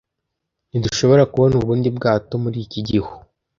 Ntidushoborano 0.69 1.29
kubona 1.31 1.53
ubundi 1.57 1.87
bwato 1.97 2.33
muri 2.43 2.57
iki 2.65 2.79
gihu. 2.87 3.13